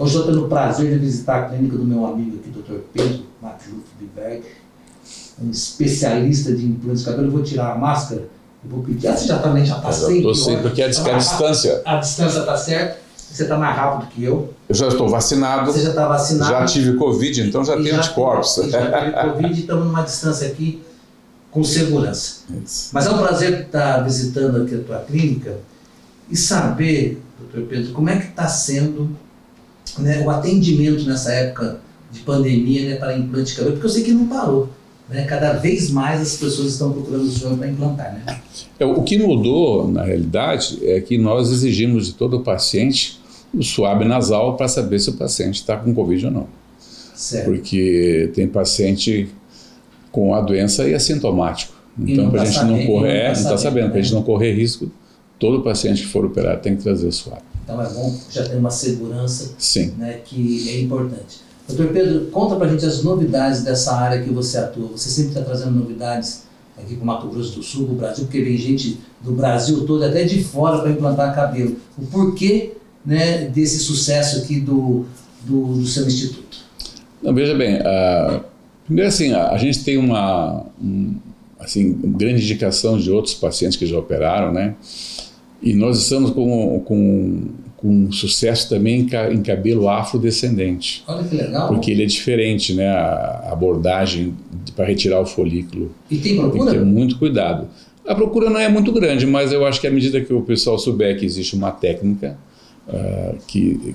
Hoje 0.00 0.16
eu 0.16 0.24
tenho 0.24 0.46
o 0.46 0.48
prazer 0.48 0.92
de 0.92 0.98
visitar 0.98 1.40
a 1.40 1.48
clínica 1.50 1.76
do 1.76 1.84
meu 1.84 2.06
amigo 2.06 2.38
aqui, 2.38 2.48
Dr. 2.48 2.78
Pedro 2.90 3.26
Matluf 3.42 3.84
Biberg, 3.98 4.42
um 5.38 5.50
especialista 5.50 6.54
de 6.54 6.64
implantes 6.64 7.00
de 7.00 7.04
cabelo. 7.10 7.28
Eu 7.28 7.32
vou 7.32 7.42
tirar 7.42 7.72
a 7.72 7.74
máscara, 7.74 8.22
eu 8.64 8.70
vou 8.70 8.82
pedir. 8.82 9.08
Ah, 9.08 9.14
você 9.14 9.26
já 9.26 9.38
também 9.40 9.66
já 9.66 9.76
está 9.76 9.92
sem. 9.92 10.16
Estou 10.16 10.34
sem, 10.34 10.62
porque 10.62 10.82
a, 10.82 10.86
a, 10.86 10.88
distância. 10.88 11.82
A, 11.84 11.98
a 11.98 12.00
distância 12.00 12.38
está 12.38 12.56
certa. 12.56 12.98
Você 13.14 13.42
está 13.42 13.58
mais 13.58 13.76
rápido 13.76 14.08
que 14.08 14.24
eu. 14.24 14.54
Eu 14.70 14.74
já 14.74 14.88
estou 14.88 15.06
vacinado. 15.06 15.70
Você 15.70 15.82
já 15.82 15.90
está 15.90 16.08
vacinado. 16.08 16.50
Já 16.50 16.64
tive 16.64 16.96
Covid, 16.96 17.42
então 17.42 17.62
já 17.62 17.76
tenho 17.76 17.96
anticorpos. 17.96 18.54
Já 18.70 19.00
tive 19.00 19.32
Covid 19.32 19.54
e 19.54 19.60
estamos 19.60 19.84
numa 19.84 20.02
distância 20.02 20.48
aqui 20.48 20.82
com 21.50 21.62
segurança. 21.62 22.44
Isso. 22.64 22.88
Mas 22.94 23.04
é 23.04 23.10
um 23.10 23.18
prazer 23.18 23.66
estar 23.66 24.00
visitando 24.00 24.62
aqui 24.62 24.76
a 24.76 24.78
tua 24.78 24.98
clínica 25.00 25.58
e 26.30 26.36
saber, 26.38 27.22
doutor 27.38 27.68
Pedro, 27.68 27.92
como 27.92 28.08
é 28.08 28.16
que 28.16 28.28
está 28.28 28.48
sendo 28.48 29.14
né, 29.98 30.22
o 30.24 30.30
atendimento 30.30 31.04
nessa 31.04 31.32
época 31.32 31.80
de 32.12 32.20
pandemia 32.20 32.90
né, 32.90 32.96
para 32.96 33.16
implante 33.16 33.50
de 33.50 33.56
cabelo, 33.56 33.72
porque 33.74 33.86
eu 33.86 33.90
sei 33.90 34.02
que 34.02 34.12
não 34.12 34.26
parou. 34.26 34.68
Né? 35.08 35.24
Cada 35.24 35.54
vez 35.54 35.90
mais 35.90 36.20
as 36.20 36.36
pessoas 36.36 36.72
estão 36.72 36.92
procurando 36.92 37.24
o 37.24 37.30
senhor 37.30 37.56
para 37.56 37.68
implantar. 37.68 38.12
Né? 38.12 38.40
É, 38.78 38.84
o 38.84 39.02
que 39.02 39.18
mudou, 39.18 39.90
na 39.90 40.04
realidade, 40.04 40.78
é 40.82 41.00
que 41.00 41.18
nós 41.18 41.50
exigimos 41.50 42.06
de 42.06 42.14
todo 42.14 42.40
paciente 42.40 43.20
o 43.52 43.62
suave 43.64 44.04
nasal 44.04 44.56
para 44.56 44.68
saber 44.68 45.00
se 45.00 45.10
o 45.10 45.14
paciente 45.14 45.56
está 45.56 45.76
com 45.76 45.92
Covid 45.92 46.26
ou 46.26 46.32
não. 46.32 46.46
Certo. 47.14 47.46
Porque 47.46 48.30
tem 48.34 48.46
paciente 48.46 49.28
com 50.12 50.34
a 50.34 50.40
doença 50.40 50.88
e 50.88 50.94
assintomático. 50.94 51.74
Então, 51.98 52.30
para 52.30 52.42
a 52.42 52.44
tá 52.44 52.50
gente 52.50 52.64
não 52.64 52.86
correr, 52.86 53.24
não 53.24 53.32
está 53.32 53.48
é, 53.48 53.52
tá 53.52 53.58
sabendo, 53.58 53.90
para 53.90 53.98
a 53.98 54.02
gente 54.02 54.12
né? 54.12 54.18
não 54.18 54.24
correr 54.24 54.52
risco, 54.52 54.90
todo 55.38 55.62
paciente 55.62 56.02
que 56.02 56.08
for 56.08 56.24
operado 56.24 56.62
tem 56.62 56.76
que 56.76 56.82
trazer 56.82 57.08
o 57.08 57.12
suave. 57.12 57.42
Então 57.70 57.80
é 57.80 57.88
bom 57.88 58.18
já 58.28 58.48
ter 58.48 58.56
uma 58.56 58.70
segurança 58.70 59.54
Sim. 59.58 59.94
Né, 59.96 60.20
que 60.24 60.68
é 60.70 60.80
importante. 60.80 61.38
Doutor 61.68 61.92
Pedro, 61.92 62.26
conta 62.32 62.56
para 62.56 62.66
a 62.66 62.70
gente 62.70 62.84
as 62.84 63.04
novidades 63.04 63.62
dessa 63.62 63.94
área 63.94 64.20
que 64.22 64.30
você 64.30 64.58
atua. 64.58 64.88
Você 64.88 65.08
sempre 65.08 65.30
está 65.30 65.42
trazendo 65.42 65.70
novidades 65.70 66.42
aqui 66.76 66.96
para 66.96 67.02
o 67.02 67.06
Mato 67.06 67.28
Grosso 67.28 67.56
do 67.56 67.62
Sul, 67.62 67.84
para 67.84 67.92
o 67.92 67.96
Brasil, 67.96 68.24
porque 68.24 68.42
vem 68.42 68.56
gente 68.56 68.98
do 69.20 69.32
Brasil 69.32 69.86
todo, 69.86 70.04
até 70.04 70.24
de 70.24 70.42
fora, 70.42 70.80
para 70.80 70.90
implantar 70.90 71.32
cabelo. 71.32 71.76
O 71.96 72.04
porquê 72.06 72.72
né, 73.06 73.46
desse 73.46 73.78
sucesso 73.78 74.38
aqui 74.38 74.58
do, 74.58 75.06
do, 75.42 75.74
do 75.74 75.86
seu 75.86 76.06
instituto? 76.06 76.58
Não, 77.22 77.32
veja 77.32 77.54
bem, 77.54 77.76
uh, 77.76 78.42
primeiro 78.84 79.08
assim, 79.08 79.32
a, 79.32 79.50
a, 79.50 79.58
gente 79.58 79.84
tem 79.84 79.96
uma 79.96 80.64
um, 80.82 81.14
assim, 81.58 81.92
grande 81.92 82.42
indicação 82.42 82.98
de 82.98 83.10
outros 83.10 83.34
pacientes 83.34 83.78
que 83.78 83.86
já 83.86 83.98
operaram, 83.98 84.52
né? 84.52 84.74
E 85.62 85.74
nós 85.74 85.98
estamos 85.98 86.30
com, 86.30 86.80
com, 86.80 87.48
com 87.76 88.12
sucesso 88.12 88.68
também 88.68 89.06
em 89.30 89.42
cabelo 89.42 89.88
afrodescendente. 89.88 91.04
Olha 91.06 91.22
que 91.22 91.36
legal. 91.36 91.68
Porque 91.68 91.90
ele 91.90 92.02
é 92.02 92.06
diferente, 92.06 92.72
né? 92.72 92.88
A 92.88 93.50
abordagem 93.52 94.34
para 94.74 94.86
retirar 94.86 95.20
o 95.20 95.26
folículo. 95.26 95.94
E 96.10 96.16
tem 96.16 96.36
procura? 96.36 96.64
Tem 96.64 96.72
que 96.72 96.78
ter 96.78 96.84
muito 96.84 97.18
cuidado. 97.18 97.68
A 98.06 98.14
procura 98.14 98.48
não 98.48 98.58
é 98.58 98.68
muito 98.68 98.90
grande, 98.92 99.26
mas 99.26 99.52
eu 99.52 99.66
acho 99.66 99.80
que 99.80 99.86
à 99.86 99.90
medida 99.90 100.20
que 100.20 100.32
o 100.32 100.40
pessoal 100.40 100.78
souber 100.78 101.18
que 101.18 101.26
existe 101.26 101.54
uma 101.54 101.70
técnica 101.70 102.38
uh, 102.88 103.36
que, 103.46 103.94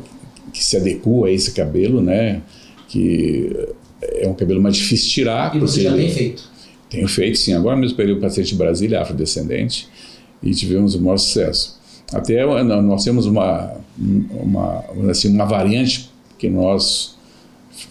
que 0.54 0.64
se 0.64 0.78
adequa 0.78 1.28
a 1.28 1.32
esse 1.32 1.52
cabelo, 1.52 2.00
né? 2.00 2.44
Que 2.88 3.70
é 4.02 4.28
um 4.28 4.36
cabelo 4.36 4.62
mais 4.62 4.76
difícil 4.76 5.08
de 5.08 5.14
tirar. 5.14 5.56
E 5.56 5.60
você 5.60 5.82
já 5.82 5.94
tem 5.94 6.10
feito? 6.12 6.44
Tenho 6.92 7.08
feito, 7.08 7.40
sim. 7.40 7.54
Agora 7.54 7.76
mesmo 7.76 7.98
peguei 7.98 8.14
o 8.14 8.20
paciente 8.20 8.50
de 8.50 8.56
Brasília, 8.56 9.02
afrodescendente 9.02 9.90
e 10.46 10.52
tivemos 10.52 10.96
o 10.96 11.02
maior 11.02 11.18
sucesso. 11.18 11.80
Até 12.14 12.46
nós 12.64 13.04
temos 13.04 13.26
uma, 13.26 13.74
uma, 13.98 14.84
assim, 15.10 15.34
uma 15.34 15.46
variante 15.46 16.12
que 16.38 16.48
nós 16.48 17.16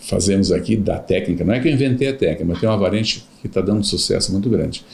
fazemos 0.03 0.53
aqui 0.53 0.77
da 0.77 0.99
técnica, 0.99 1.45
não 1.45 1.53
é 1.53 1.61
que 1.61 1.69
eu 1.69 1.73
inventei 1.73 2.09
a 2.09 2.17
técnica, 2.17 2.45
mas 2.45 2.61
tem 2.61 2.69
uma 2.69 2.79
variante 2.79 3.27
que 3.41 3.49
está 3.49 3.61
dando 3.61 3.85
sucesso 3.85 4.33
muito 4.33 4.49
grande. 4.49 4.85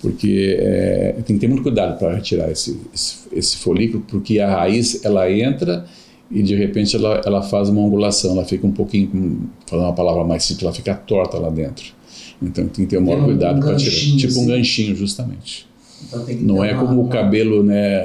Porque 0.00 0.56
é, 0.58 1.16
tem 1.26 1.36
que 1.36 1.40
ter 1.40 1.48
muito 1.48 1.62
cuidado 1.62 1.98
para 1.98 2.14
retirar 2.14 2.50
esse, 2.50 2.78
esse, 2.94 3.18
esse, 3.32 3.56
folículo, 3.58 4.02
porque 4.08 4.38
a 4.38 4.48
raiz 4.48 5.04
ela 5.04 5.30
entra 5.30 5.84
e 6.30 6.42
de 6.42 6.54
repente 6.54 6.96
ela, 6.96 7.20
ela 7.24 7.42
faz 7.42 7.68
uma 7.68 7.84
angulação, 7.84 8.32
ela 8.32 8.46
fica 8.46 8.66
um 8.66 8.72
pouquinho, 8.72 9.50
falando 9.66 9.86
uma 9.86 9.92
palavra 9.92 10.24
mais 10.24 10.44
simples, 10.44 10.62
ela 10.62 10.72
fica 10.72 10.94
torta 10.94 11.38
lá 11.38 11.50
dentro. 11.50 11.92
Então 12.40 12.66
tem 12.66 12.86
que 12.86 12.90
ter 12.90 12.96
o 12.96 13.02
maior 13.02 13.20
um, 13.20 13.24
cuidado 13.24 13.58
um 13.58 13.60
para 13.60 13.76
tirar. 13.76 14.16
Tipo 14.16 14.40
um 14.40 14.46
ganchinho, 14.46 14.96
justamente. 14.96 15.69
Então, 16.02 16.26
não 16.40 16.64
é 16.64 16.74
como 16.74 17.00
uma... 17.00 17.02
o 17.02 17.08
cabelo 17.08 17.62
né, 17.62 18.04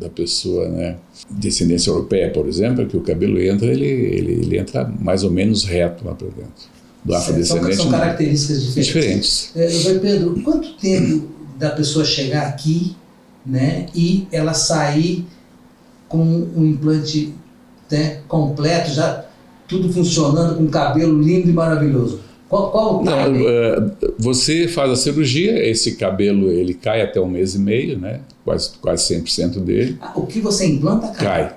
da 0.00 0.08
pessoa, 0.08 0.68
né, 0.68 0.96
descendência 1.30 1.90
europeia, 1.90 2.30
por 2.30 2.46
exemplo, 2.46 2.86
que 2.86 2.96
o 2.96 3.00
cabelo 3.00 3.40
entra, 3.40 3.66
ele, 3.66 3.86
ele, 3.86 4.32
ele 4.32 4.58
entra 4.58 4.84
mais 5.00 5.22
ou 5.24 5.30
menos 5.30 5.64
reto 5.64 6.04
lá 6.04 6.14
para 6.14 6.28
dentro. 6.28 6.76
Do 7.04 7.14
afrodescendente. 7.14 7.76
São, 7.76 7.84
são 7.84 7.92
características 7.92 8.74
diferentes. 8.74 9.52
diferentes. 9.54 9.86
É, 9.86 9.98
Pedro, 9.98 10.42
quanto 10.42 10.76
tempo 10.76 11.28
da 11.56 11.70
pessoa 11.70 12.04
chegar 12.04 12.48
aqui 12.48 12.96
né, 13.44 13.86
e 13.94 14.26
ela 14.32 14.52
sair 14.54 15.24
com 16.08 16.22
um 16.24 16.64
implante 16.64 17.32
né, 17.90 18.20
completo, 18.26 18.90
já 18.90 19.24
tudo 19.68 19.92
funcionando, 19.92 20.56
com 20.56 20.64
um 20.64 20.68
cabelo 20.68 21.20
lindo 21.20 21.48
e 21.48 21.52
maravilhoso? 21.52 22.25
Qual, 22.48 22.70
qual 22.70 23.00
o 23.00 23.04
Não, 23.04 23.32
uh, 23.32 23.92
você 24.18 24.68
faz 24.68 24.90
a 24.90 24.96
cirurgia, 24.96 25.68
esse 25.68 25.96
cabelo 25.96 26.50
ele 26.50 26.74
cai 26.74 27.02
até 27.02 27.20
um 27.20 27.28
mês 27.28 27.54
e 27.54 27.58
meio, 27.58 27.98
né? 27.98 28.20
quase, 28.46 28.70
quase 28.80 29.14
100% 29.14 29.58
dele. 29.58 29.98
Ah, 30.00 30.12
o 30.14 30.24
que 30.26 30.40
você 30.40 30.66
implanta 30.66 31.08
cai? 31.08 31.48
Cai. 31.48 31.56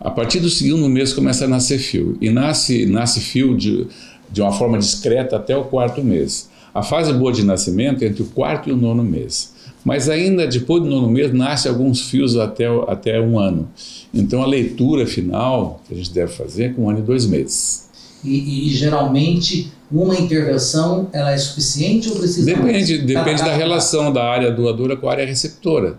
A 0.00 0.10
partir 0.10 0.40
do 0.40 0.48
segundo 0.48 0.88
mês 0.88 1.12
começa 1.12 1.44
a 1.44 1.48
nascer 1.48 1.78
fio. 1.78 2.16
E 2.20 2.30
nasce, 2.30 2.86
nasce 2.86 3.20
fio 3.20 3.56
de, 3.56 3.86
de 4.30 4.40
uma 4.40 4.52
forma 4.52 4.78
discreta 4.78 5.36
até 5.36 5.56
o 5.56 5.64
quarto 5.64 6.02
mês. 6.02 6.48
A 6.74 6.82
fase 6.82 7.12
boa 7.12 7.32
de 7.32 7.44
nascimento 7.44 8.02
é 8.02 8.06
entre 8.06 8.22
o 8.22 8.26
quarto 8.26 8.68
e 8.68 8.72
o 8.72 8.76
nono 8.76 9.02
mês. 9.02 9.52
Mas 9.84 10.08
ainda 10.08 10.46
depois 10.46 10.82
do 10.82 10.88
nono 10.88 11.08
mês 11.08 11.32
nasce 11.32 11.68
alguns 11.68 12.00
fios 12.08 12.36
até, 12.36 12.66
até 12.86 13.20
um 13.20 13.38
ano. 13.38 13.68
Então 14.14 14.42
a 14.42 14.46
leitura 14.46 15.06
final 15.06 15.80
que 15.86 15.94
a 15.94 15.96
gente 15.96 16.12
deve 16.12 16.32
fazer 16.32 16.64
é 16.64 16.68
com 16.70 16.84
um 16.84 16.90
ano 16.90 17.00
e 17.00 17.02
dois 17.02 17.26
meses. 17.26 17.88
E, 18.24 18.68
e, 18.68 18.70
geralmente 18.70 19.72
uma 19.90 20.16
intervenção 20.16 21.08
ela 21.12 21.32
é 21.32 21.36
suficiente 21.36 22.08
ou 22.08 22.16
precisa 22.16 22.46
depende 22.46 22.96
mais? 22.96 23.06
depende 23.06 23.42
da 23.42 23.54
relação 23.54 24.12
da 24.12 24.24
área 24.24 24.50
doadora 24.50 24.96
com 24.96 25.08
a 25.08 25.12
área 25.12 25.26
receptora. 25.26 25.98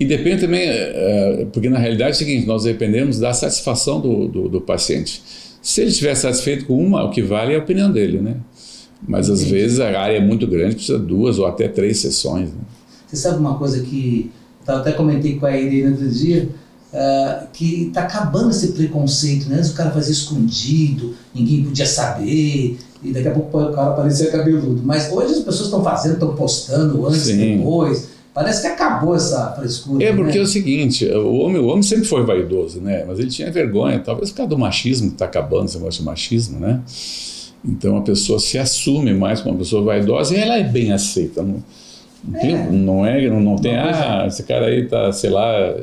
E 0.00 0.04
depende 0.04 0.42
também 0.42 0.62
é, 0.64 1.46
porque 1.52 1.68
na 1.68 1.78
realidade 1.78 2.10
é 2.10 2.14
o 2.14 2.16
seguinte 2.16 2.46
nós 2.46 2.64
dependemos 2.64 3.18
da 3.18 3.32
satisfação 3.32 4.00
do, 4.00 4.26
do, 4.26 4.48
do, 4.48 4.60
paciente. 4.60 5.22
Se 5.62 5.80
ele 5.80 5.90
estiver 5.90 6.14
satisfeito 6.14 6.66
com 6.66 6.76
uma 6.76 7.04
o 7.04 7.10
que 7.10 7.22
vale 7.22 7.52
é 7.52 7.56
a 7.56 7.60
opinião 7.60 7.90
dele 7.90 8.20
né? 8.20 8.36
Mas 9.06 9.30
às 9.30 9.42
vezes 9.42 9.80
a 9.80 9.88
área 9.98 10.16
é 10.16 10.20
muito 10.20 10.46
grande 10.46 10.74
precisa 10.74 10.98
de 10.98 11.06
duas 11.06 11.38
ou 11.38 11.46
até 11.46 11.68
três 11.68 11.98
sessões 11.98 12.50
né? 12.50 12.60
você 13.06 13.16
sabe 13.16 13.38
uma 13.38 13.58
coisa 13.58 13.82
que 13.82 14.30
eu 14.66 14.76
até 14.76 14.92
comentei 14.92 15.36
com 15.36 15.46
a 15.46 15.56
Irene 15.56 15.92
outro 15.92 16.08
dia 16.08 16.48
Uh, 16.92 17.46
que 17.54 17.86
está 17.86 18.02
acabando 18.02 18.50
esse 18.50 18.72
preconceito, 18.72 19.48
né? 19.48 19.56
Antes 19.56 19.70
o 19.70 19.74
cara 19.74 19.90
fazia 19.90 20.12
escondido, 20.12 21.14
ninguém 21.34 21.64
podia 21.64 21.86
saber, 21.86 22.78
e 23.02 23.12
daqui 23.12 23.28
a 23.28 23.30
pouco 23.30 23.58
o 23.58 23.72
cara 23.72 23.92
parecia 23.92 24.30
cabeludo. 24.30 24.82
Mas 24.84 25.10
hoje 25.10 25.32
as 25.32 25.38
pessoas 25.38 25.64
estão 25.64 25.82
fazendo, 25.82 26.14
estão 26.14 26.34
postando 26.34 27.06
antes 27.06 27.28
e 27.28 27.36
depois. 27.36 28.12
Parece 28.34 28.62
que 28.62 28.66
acabou 28.66 29.14
essa 29.14 29.52
frescura. 29.52 30.04
É, 30.04 30.12
porque 30.12 30.32
né? 30.32 30.38
é 30.38 30.42
o 30.42 30.46
seguinte, 30.46 31.06
o 31.06 31.34
homem, 31.34 31.60
o 31.60 31.66
homem 31.66 31.82
sempre 31.82 32.06
foi 32.06 32.24
vaidoso, 32.24 32.80
né? 32.80 33.04
Mas 33.06 33.18
ele 33.18 33.28
tinha 33.28 33.50
vergonha, 33.50 33.98
talvez 33.98 34.30
por 34.30 34.38
causa 34.38 34.50
do 34.50 34.58
machismo 34.58 35.08
que 35.08 35.14
está 35.16 35.26
acabando, 35.26 35.66
esse 35.66 35.76
negócio 35.76 36.00
de 36.00 36.06
machismo, 36.06 36.58
né? 36.58 36.80
Então 37.64 37.96
a 37.96 38.00
pessoa 38.00 38.38
se 38.38 38.58
assume 38.58 39.12
mais 39.12 39.40
como 39.40 39.54
uma 39.54 39.58
pessoa 39.58 39.82
vaidosa 39.82 40.34
e 40.34 40.38
ela 40.38 40.56
é 40.56 40.64
bem 40.64 40.92
aceita. 40.92 41.42
Não, 41.42 41.54
não, 41.54 41.62
é. 42.34 42.38
Tem, 42.38 42.72
não, 42.72 43.04
é, 43.04 43.28
não, 43.28 43.40
não 43.40 43.56
tem, 43.56 43.76
ah, 43.76 44.24
esse 44.26 44.42
cara 44.44 44.66
aí 44.66 44.86
tá, 44.86 45.12
sei 45.12 45.30
lá, 45.30 45.74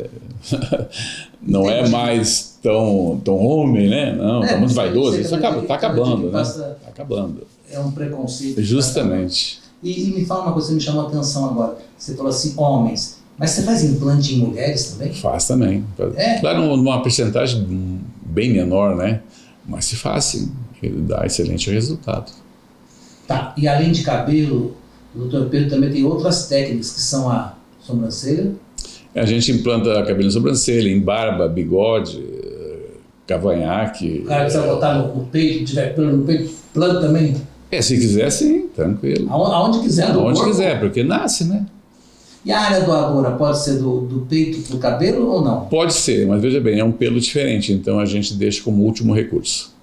não 1.42 1.70
é 1.70 1.88
mais 1.90 2.58
tão, 2.62 3.22
tão 3.24 3.38
homem, 3.38 3.90
né? 3.90 4.14
Não, 4.14 4.44
é, 4.44 4.48
tá 4.48 4.58
muito 4.58 4.74
vaidoso. 4.74 5.20
Isso 5.20 5.36
acaba, 5.36 5.62
tá 5.64 5.76
acabando, 5.76 6.32
né? 6.32 6.44
Tá 6.44 6.76
acabando. 6.88 7.48
É 7.72 7.80
um 7.80 7.92
preconceito. 7.92 8.62
Justamente. 8.62 9.60
E, 9.84 10.10
e, 10.10 10.14
me 10.14 10.26
fala 10.26 10.44
uma 10.44 10.54
coisa, 10.54 10.68
você 10.68 10.74
me 10.74 10.82
chamou 10.82 11.06
a 11.06 11.08
atenção 11.08 11.46
agora. 11.46 11.78
Você 11.98 12.16
falou 12.16 12.30
assim, 12.30 12.54
homens. 12.58 13.20
Mas 13.38 13.52
você 13.52 13.64
faz 13.64 13.84
implante 13.84 14.36
em 14.36 14.40
mulheres 14.40 14.92
também? 14.92 15.14
Faz 15.14 15.48
também. 15.48 15.86
É? 16.16 16.40
Claro, 16.40 16.76
numa 16.76 17.02
porcentagem 17.02 18.02
bem 18.22 18.52
menor, 18.52 18.96
né? 18.96 19.22
Mas 19.66 19.86
se 19.86 19.96
faz 19.96 20.26
sim. 20.26 20.52
Ele 20.84 21.02
dá 21.02 21.26
excelente 21.26 21.70
resultado. 21.72 22.32
Tá. 23.28 23.54
E 23.56 23.68
além 23.68 23.92
de 23.92 24.04
cabelo, 24.04 24.76
o 25.16 25.20
doutor 25.20 25.50
Pedro 25.50 25.70
também 25.70 25.92
tem 25.92 26.04
outras 26.04 26.48
técnicas 26.48 26.92
que 26.92 27.02
são 27.02 27.30
a 27.30 27.56
sobrancelha, 27.82 28.54
a 29.16 29.26
gente 29.26 29.52
implanta 29.52 30.04
cabelo 30.04 30.30
sobrancelha, 30.30 30.90
em 30.90 31.00
barba, 31.00 31.48
bigode, 31.48 32.24
cavanhaque. 33.26 34.22
O 34.24 34.28
cara 34.28 34.44
precisa 34.44 34.64
botar 34.66 34.94
no, 34.96 35.26
peito, 35.26 35.66
tiver 35.66 35.96
plano 35.96 36.18
no 36.18 36.24
peito, 36.26 36.52
plano 36.74 37.02
também? 37.02 37.36
É, 37.72 37.82
se 37.82 37.98
quiser, 37.98 38.30
sim, 38.32 38.68
tranquilo. 38.76 39.28
Aonde, 39.30 39.80
quiser, 39.80 40.12
Aonde 40.12 40.40
corpo. 40.40 40.52
quiser, 40.52 40.80
porque 40.80 41.04
nasce, 41.04 41.44
né? 41.44 41.66
E 42.46 42.52
a 42.52 42.60
área 42.62 42.82
doadora 42.82 43.32
pode 43.32 43.60
ser 43.60 43.80
do, 43.80 44.02
do 44.02 44.22
peito 44.22 44.62
para 44.62 44.76
o 44.76 44.80
cabelo 44.80 45.28
ou 45.28 45.44
não? 45.44 45.66
Pode 45.66 45.94
ser, 45.94 46.26
mas 46.26 46.42
veja 46.42 46.62
bem, 46.62 46.80
é 46.80 46.84
um 46.84 46.92
pelo 46.92 47.20
diferente, 47.20 47.74
então 47.74 48.00
a 48.00 48.06
gente 48.06 48.34
deixa 48.34 48.64
como 48.64 48.84
último 48.84 49.14
recurso. 49.14 49.74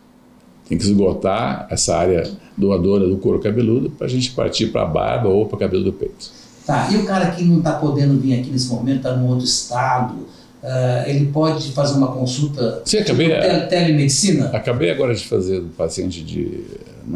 Tem 0.69 0.77
que 0.77 0.85
esgotar 0.85 1.67
essa 1.71 1.97
área 1.97 2.29
doadora 2.57 3.07
do 3.07 3.17
couro 3.19 3.39
cabeludo 3.39 3.91
para 3.91 4.07
a 4.07 4.11
gente 4.11 4.33
partir 4.33 4.67
para 4.67 4.83
a 4.83 4.87
barba 4.87 5.29
ou 5.29 5.47
para 5.47 5.57
o 5.57 5.59
cabelo 5.59 5.85
do 5.85 5.93
peito. 5.93 6.31
Tá, 6.67 6.89
e 6.91 6.97
o 6.97 7.05
cara 7.05 7.31
que 7.31 7.45
não 7.45 7.59
está 7.59 7.75
podendo 7.75 8.21
vir 8.21 8.41
aqui 8.41 8.51
nesse 8.51 8.69
momento, 8.69 8.97
está 8.97 9.15
num 9.15 9.29
outro 9.29 9.45
estado, 9.45 10.15
uh, 10.15 11.09
ele 11.09 11.27
pode 11.27 11.71
fazer 11.71 11.97
uma 11.97 12.09
consulta 12.09 12.83
Sim, 12.85 12.99
acabei, 12.99 13.29
tipo, 13.29 13.41
tele, 13.41 13.61
telemedicina? 13.67 14.47
Acabei 14.47 14.91
agora 14.91 15.15
de 15.15 15.25
fazer 15.25 15.61
do 15.61 15.69
paciente 15.69 16.23
de 16.25 16.65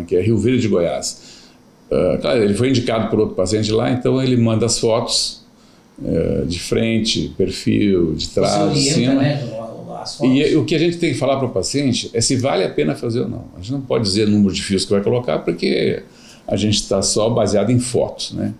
que 0.06 0.14
é 0.14 0.23
Rio 0.23 0.38
Verde 0.38 0.62
de 0.62 0.69
Goiás. 0.69 1.41
Uh, 1.91 2.20
claro, 2.20 2.44
ele 2.44 2.55
foi 2.55 2.69
indicado 2.69 3.11
por 3.11 3.19
outro 3.19 3.35
paciente 3.35 3.73
lá, 3.73 3.91
então 3.91 4.23
ele 4.23 4.37
manda 4.37 4.67
as 4.67 4.79
fotos 4.79 5.43
uh, 6.00 6.47
de 6.47 6.61
frente, 6.61 7.35
perfil, 7.37 8.14
de 8.14 8.29
trás, 8.29 8.73
de 8.73 8.81
cima. 8.81 9.14
Né? 9.14 9.43
E 10.23 10.56
o 10.56 10.64
que 10.64 10.75
a 10.75 10.79
gente 10.79 10.99
tem 10.99 11.12
que 11.12 11.19
falar 11.19 11.37
para 11.37 11.47
o 11.47 11.50
paciente 11.50 12.11
é 12.12 12.20
se 12.20 12.37
vale 12.37 12.64
a 12.64 12.70
pena 12.70 12.94
fazer 12.94 13.20
ou 13.20 13.29
não. 13.29 13.44
A 13.55 13.58
gente 13.58 13.73
não 13.73 13.81
pode 13.81 14.05
dizer 14.05 14.29
o 14.29 14.31
número 14.31 14.55
de 14.55 14.62
fios 14.62 14.85
que 14.85 14.91
vai 14.91 15.02
colocar, 15.02 15.41
porque 15.41 16.02
a 16.47 16.56
gente 16.56 16.75
está 16.75 17.00
só 17.02 17.31
baseado 17.31 17.70
em 17.70 17.79
fotos, 17.79 18.32
né? 18.32 18.52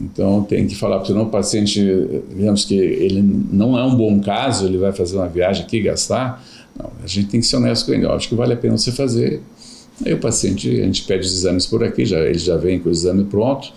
Então 0.00 0.42
tem 0.42 0.66
que 0.66 0.74
falar 0.74 1.00
para 1.00 1.22
o 1.22 1.26
paciente, 1.26 1.80
digamos 2.28 2.64
que 2.64 2.74
ele 2.74 3.22
não 3.22 3.78
é 3.78 3.84
um 3.84 3.94
bom 3.94 4.20
caso, 4.20 4.66
ele 4.66 4.76
vai 4.76 4.92
fazer 4.92 5.16
uma 5.16 5.28
viagem 5.28 5.64
aqui 5.64 5.80
gastar. 5.80 6.44
Não, 6.78 6.90
a 7.02 7.06
gente 7.06 7.28
tem 7.28 7.40
que 7.40 7.46
ser 7.46 7.56
honesto 7.56 7.86
com 7.86 7.94
ele. 7.94 8.06
Acho 8.06 8.28
que 8.28 8.34
vale 8.34 8.52
a 8.52 8.56
pena 8.56 8.76
você 8.76 8.92
fazer. 8.92 9.42
Aí 10.04 10.12
o 10.12 10.18
paciente, 10.18 10.68
a 10.68 10.84
gente 10.84 11.04
pede 11.04 11.26
os 11.26 11.32
exames 11.32 11.64
por 11.66 11.82
aqui, 11.82 12.04
já, 12.04 12.18
ele 12.18 12.38
já 12.38 12.56
vem 12.58 12.78
com 12.78 12.90
o 12.90 12.92
exame 12.92 13.24
pronto. 13.24 13.72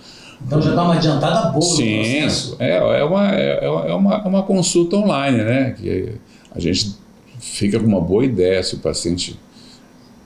Então 0.46 0.62
já 0.62 0.74
dá 0.74 0.84
uma 0.84 0.96
adiantada 0.96 1.50
boa 1.52 1.62
Sim, 1.62 1.98
no 1.98 2.04
processo. 2.04 2.56
É, 2.60 3.00
é, 3.00 3.04
uma, 3.04 3.36
é, 3.36 3.66
é, 3.66 3.94
uma, 3.94 4.16
é 4.16 4.28
uma 4.28 4.44
consulta 4.44 4.98
online, 4.98 5.38
né? 5.38 5.76
Que 5.80 6.14
a 6.54 6.60
gente 6.60 6.96
fica 7.40 7.80
com 7.80 7.88
uma 7.88 8.02
boa 8.02 8.24
ideia 8.24 8.62
se 8.62 8.76
o 8.76 8.80
paciente 8.80 9.40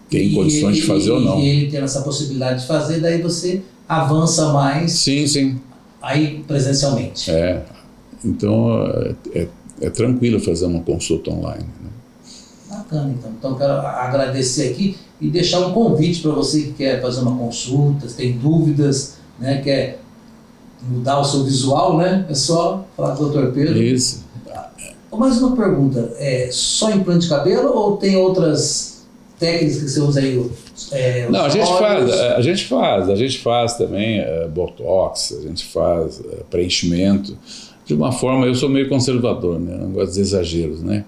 tem 0.10 0.28
e 0.28 0.34
condições 0.34 0.78
ele, 0.78 0.82
de 0.82 0.88
fazer 0.88 1.12
ou 1.12 1.20
não. 1.22 1.40
E 1.40 1.48
ele 1.48 1.72
tem 1.72 1.80
essa 1.80 2.02
possibilidade 2.02 2.62
de 2.62 2.68
fazer, 2.68 3.00
daí 3.00 3.22
você 3.22 3.62
avança 3.88 4.52
mais. 4.52 4.92
Sim, 4.92 5.26
sim 5.28 5.60
aí 6.04 6.44
presencialmente. 6.46 7.32
É, 7.32 7.64
então 8.24 8.86
é, 8.86 9.16
é, 9.34 9.48
é 9.82 9.90
tranquilo 9.90 10.40
fazer 10.40 10.66
uma 10.66 10.82
consulta 10.82 11.32
online. 11.32 11.64
Né? 11.82 11.90
Bacana, 12.70 13.16
então. 13.18 13.32
Então 13.40 13.56
quero 13.56 13.72
agradecer 13.72 14.72
aqui 14.72 14.98
e 15.22 15.30
deixar 15.30 15.66
um 15.66 15.72
convite 15.72 16.22
para 16.22 16.32
você 16.32 16.64
que 16.64 16.74
quer 16.74 17.02
fazer 17.02 17.22
uma 17.22 17.38
consulta, 17.38 18.08
tem 18.08 18.38
dúvidas, 18.38 19.16
né, 19.40 19.62
quer 19.62 20.02
mudar 20.90 21.20
o 21.20 21.24
seu 21.24 21.46
visual, 21.46 21.98
né? 21.98 22.26
É 22.30 22.34
só 22.34 22.86
falar 22.98 23.16
com 23.16 23.24
o 23.24 23.30
Dr. 23.30 23.54
Pedro. 23.54 23.82
Isso. 23.82 24.26
Mais 25.18 25.42
uma 25.42 25.56
pergunta, 25.56 26.14
é 26.18 26.50
só 26.52 26.92
implante 26.92 27.24
de 27.24 27.30
cabelo 27.30 27.70
ou 27.76 27.98
tem 27.98 28.16
outras 28.16 29.06
técnicas 29.40 29.78
que 29.78 29.90
você 29.90 30.00
usa 30.00 30.20
aí? 30.20 30.50
É, 30.92 31.30
Não, 31.30 31.42
a 31.42 31.50
gente 31.50 31.68
faz, 31.68 32.12
a 32.12 32.42
gente 32.42 32.66
faz, 32.66 33.10
a 33.10 33.16
gente 33.16 33.40
faz 33.40 33.74
também 33.76 34.20
é, 34.20 34.48
botox, 34.48 35.38
a 35.40 35.48
gente 35.48 35.66
faz 35.66 36.20
é, 36.20 36.44
preenchimento. 36.50 37.38
De 37.86 37.94
uma 37.94 38.12
forma, 38.12 38.46
eu 38.46 38.56
sou 38.56 38.70
meio 38.70 38.88
conservador, 38.88 39.60
né? 39.60 39.78
não 39.78 39.92
gosto 39.92 40.14
de 40.14 40.22
exageros, 40.22 40.82
né? 40.82 41.04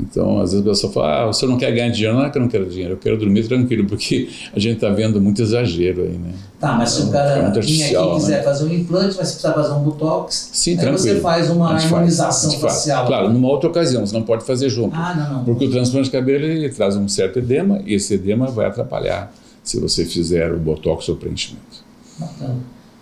Então, 0.00 0.40
às 0.40 0.52
vezes 0.52 0.64
a 0.64 0.70
pessoa 0.70 0.92
fala, 0.92 1.22
ah, 1.22 1.26
você 1.26 1.44
não 1.44 1.58
quer 1.58 1.72
ganhar 1.72 1.88
dinheiro? 1.88 2.16
Não 2.16 2.24
é 2.24 2.30
que 2.30 2.38
eu 2.38 2.42
não 2.42 2.48
quero 2.48 2.66
dinheiro, 2.66 2.94
eu 2.94 2.98
quero 2.98 3.18
dormir 3.18 3.46
tranquilo, 3.48 3.86
porque 3.86 4.28
a 4.54 4.58
gente 4.58 4.76
está 4.76 4.90
vendo 4.90 5.20
muito 5.20 5.42
exagero 5.42 6.02
aí, 6.02 6.16
né? 6.16 6.32
Tá, 6.60 6.74
mas 6.74 6.90
se 6.90 7.02
o 7.02 7.10
cara 7.10 7.50
vir 7.60 7.84
aqui 7.84 7.94
e 7.94 8.14
quiser 8.14 8.38
né? 8.38 8.42
fazer 8.42 8.64
um 8.64 8.72
implante, 8.72 9.16
vai 9.16 9.24
precisar 9.24 9.52
fazer 9.52 9.72
um 9.72 9.82
botox, 9.82 10.50
Sim, 10.52 10.72
aí 10.72 10.76
tranquilo. 10.78 10.98
você 10.98 11.20
faz 11.20 11.50
uma 11.50 11.72
harmonização 11.72 12.50
faz, 12.50 12.62
facial. 12.62 12.98
Faz. 12.98 13.08
Claro, 13.08 13.32
numa 13.32 13.48
outra 13.48 13.68
ocasião, 13.68 14.06
você 14.06 14.14
não 14.14 14.22
pode 14.22 14.44
fazer 14.44 14.68
junto. 14.68 14.94
Ah, 14.94 15.14
não, 15.14 15.38
não. 15.38 15.44
Porque 15.44 15.66
o 15.66 15.70
transplante 15.70 16.06
de 16.06 16.12
cabelo 16.12 16.44
ele 16.44 16.68
traz 16.68 16.96
um 16.96 17.08
certo 17.08 17.40
edema, 17.40 17.80
e 17.84 17.94
esse 17.94 18.14
edema 18.14 18.46
vai 18.46 18.66
atrapalhar 18.66 19.32
se 19.64 19.80
você 19.80 20.04
fizer 20.04 20.52
o 20.52 20.58
botox 20.58 21.08
ou 21.08 21.16
preenchimento. 21.16 21.84
Bacana. 22.18 22.56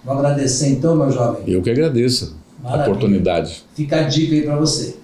Vou 0.05 0.15
agradecer 0.15 0.69
então, 0.69 0.97
meu 0.97 1.11
jovem. 1.11 1.43
Eu 1.47 1.61
que 1.63 1.71
agradeço 1.71 2.37
Maravilha. 2.63 2.85
a 2.85 2.89
oportunidade. 2.89 3.65
Fica 3.75 4.01
a 4.01 4.03
dica 4.03 4.35
aí 4.35 4.43
para 4.43 4.57
você. 4.57 4.97